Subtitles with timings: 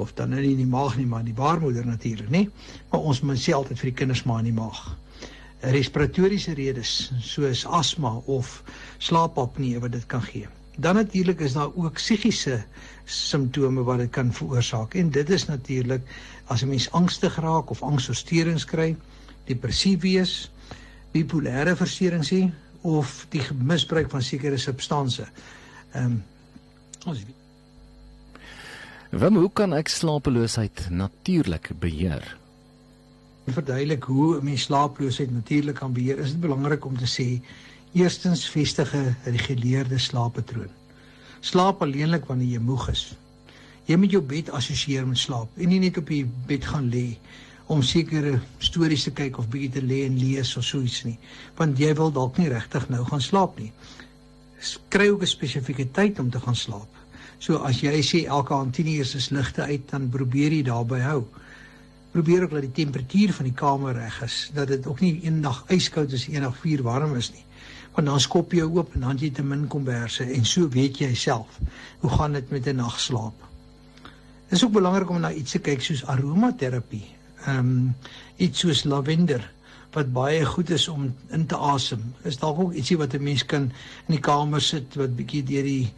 [0.00, 2.46] of dan nie in die maag nie, maar in die baarmoeder natuurlik, nê?
[2.90, 4.80] Maar ons mens sê altyd vir die kinders maar in die maag.
[5.74, 8.62] Respiratoriese redes soos asma of
[9.04, 10.48] slaapapnee wat dit kan gee.
[10.80, 12.62] Dan natuurlik is daar ook psigiese
[13.04, 16.08] simptome wat dit kan veroorsaak en dit is natuurlik
[16.48, 18.96] as 'n mens angstig raak of angsversteurings kry,
[19.44, 20.50] depressief wees,
[21.12, 22.50] bipolêre versteurings hê
[22.82, 25.28] of die misbruik van sekere substansies.
[25.92, 26.22] Ehm um,
[27.06, 27.24] ons
[29.12, 32.24] Wem, hoe kan ek slapeloosheid natuurlik beheer?
[33.44, 36.18] Verduidelik hoe 'n mens slaaploosheid natuurlik kan beheer.
[36.18, 37.42] Is dit belangrik om te sê
[37.92, 40.70] eerstens vestig 'n reguleerde slaappatroon.
[41.40, 43.16] Slaap alleenlik wanneer jy moeg is.
[43.84, 47.18] Jy moet jou bed assosieer met slaap en nie net op die bed gaan lê
[47.72, 51.18] om sekere stories te kyk of bietjie te lê en lees of so iets nie.
[51.56, 53.70] Want jy wil dalk nie regtig nou gaan slaap nie.
[54.92, 56.90] Kry ook 'n spesifieke tyd om te gaan slaap.
[57.38, 60.98] So as jy sê elke aand 10 uur is ligte uit, dan probeer jy daarby
[61.00, 61.24] hou.
[62.12, 65.64] Probeer ook dat die temperatuur van die kamer reg is, dat dit ook nie eendag
[65.68, 67.44] yskoud is en eendag vuur warm is nie.
[67.94, 71.14] Want dan skop jy oop en dan jy te min komberse en so weet jy
[71.14, 71.58] self
[72.00, 73.34] hoe gaan dit met 'n nagslaap.
[74.48, 77.94] Dit is ook belangrik om na iets te kyk soos aromaterapie ehm um,
[78.36, 79.42] iets soos lavender
[79.92, 82.02] wat baie goed is om in te asem.
[82.24, 83.62] Is dalk ook ietsie wat 'n mens kan
[84.08, 85.92] in die kamer sit wat bietjie deur die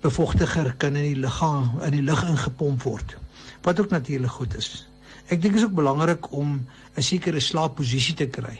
[0.00, 3.16] bevochtiger kan in die liggaam in die lug ingepomp word.
[3.62, 4.86] Wat ook natuurlik goed is.
[5.28, 6.66] Ek dink is ook belangrik om
[6.96, 8.58] 'n sekere slaapposisie te kry.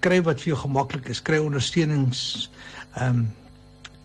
[0.00, 1.22] Kry wat vir jou gemaklik is.
[1.22, 2.50] Kry ondersteunings
[2.94, 3.32] ehm um,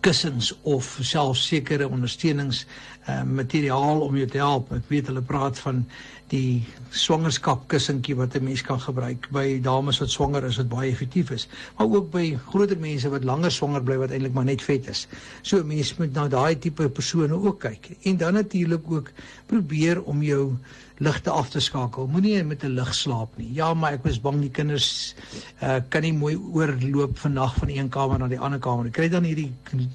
[0.06, 2.62] kussings of selfs sekere ondersteunings
[3.08, 4.70] uh, materiaal om jou te help.
[4.76, 5.82] Ek weet hulle praat van
[6.30, 10.90] die swangerskap kussentjie wat 'n mens kan gebruik by dames wat swanger is wat baie
[10.90, 11.46] effektief is,
[11.78, 15.06] maar ook by groter mense wat langer swanger bly wat eintlik maar net vet is.
[15.42, 17.96] So mense moet na daai tipe persone ook kyk.
[18.02, 19.12] En dan natuurlik ook
[19.46, 20.56] probeer om jou
[20.98, 22.06] ligte af te skakel.
[22.06, 23.52] Moenie met 'n lig slaap nie.
[23.52, 25.14] Ja, maar ek was bang die kinders
[25.62, 28.90] uh, kan nie mooi oorloop vannag van een kamer na die ander kamer.
[28.90, 29.52] Kry dan hierdie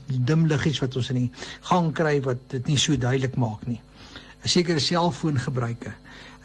[0.08, 1.32] dim liggies wat ons in die
[1.62, 3.82] gang kry wat dit nie so duidelik maak nie.
[4.44, 5.94] 'n Sekere selfoongebruike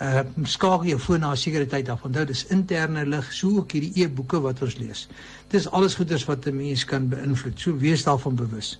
[0.00, 2.05] uh skakel jou foon na 'n sekere tyd af.
[2.05, 5.08] Onthou dis interne lig, so ook hierdie e-boeke wat ons lees.
[5.49, 7.58] Dis alles goeders wat 'n mens kan beïnvloed.
[7.61, 8.79] So wees daarvan bewus.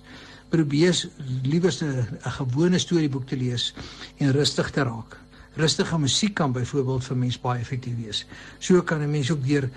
[0.49, 1.09] Probeer
[1.43, 3.73] liewers 'n gewone storieboek te lees
[4.17, 5.17] en rustig te raak.
[5.55, 8.25] Rustige musiek kan byvoorbeeld vir mens baie effektief wees.
[8.59, 9.69] So kan 'n mens ook deur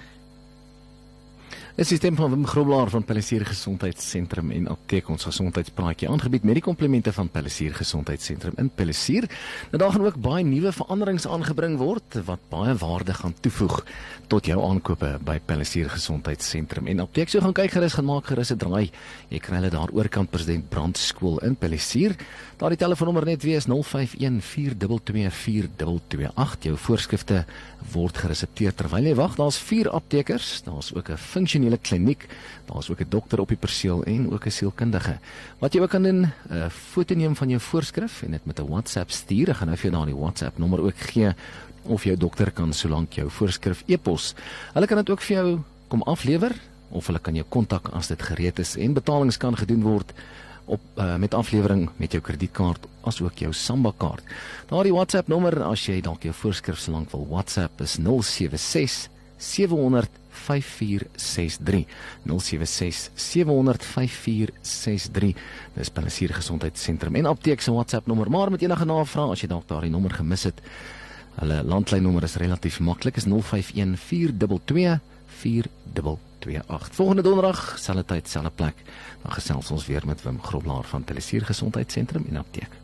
[1.78, 6.58] Dis die stem van Wim Groblaar van Palisier Gesondheidssentrum en Apteek ons gesondheidspraatjie aangebied met
[6.58, 9.30] die komplemente van Palisier Gesondheidssentrum in Palisier.
[9.70, 13.84] Nou daar gaan ook baie nuwe veranderings aangebring word wat baie waarde gaan toevoeg
[14.30, 17.30] tot jou aankope by Palisier Gesondheidssentrum en Apteek.
[17.30, 18.90] So gaan kyk gerus gaan maak gerus 'n draai.
[19.30, 22.16] Jy kry hulle daar oorkant President Brand skool in Palisier.
[22.58, 23.74] Daar die telefoonnommer net weer is 0514224228.
[26.60, 27.44] Jou voorskrifte
[27.92, 29.36] word geresepteer terwyl jy wag.
[29.36, 30.62] Daar's 4 aptekers.
[30.62, 32.26] Daar's ook 'n funksionele professionele kliniek.
[32.66, 35.18] Daar's ook 'n dokter op die perseel en ook 'n sielkundige.
[35.58, 38.58] Wat jy ook kan doen, 'n uh, foto neem van jou voorskrif en dit met
[38.58, 39.48] 'n WhatsApp stuur.
[39.48, 41.34] Ek gaan nou vir jou daai WhatsApp nommer ook gee
[41.82, 44.34] of jou dokter kan solank jou voorskrif e-pos.
[44.72, 46.52] Hulle kan dit ook vir jou kom aflewer
[46.90, 50.12] of hulle kan jou kontak as dit gereed is en betalings kan gedoen word
[50.64, 54.22] op uh, met aflewering met jou kredietkaart as ook jou Samba kaart.
[54.66, 59.08] Daardie WhatsApp nommer as jy dalk jou voorskrif solank wil WhatsApp is 076
[59.40, 61.86] 700 5463
[62.24, 65.34] 076 700 5463
[65.74, 68.30] dis Palisier Gesondheidssentrum en apteek se WhatsApp nommer.
[68.30, 70.60] Maar met enige navraag as jy dalk daardie nommer gemis het
[71.40, 74.98] hulle landlynnommer is relatief maklik is 051 422
[75.40, 78.84] 4228 volgende donderdag selfde tyd selfde plek.
[79.22, 82.79] Dan gesels ons weer met Wim Groblaar van Palisier Gesondheidssentrum en apteek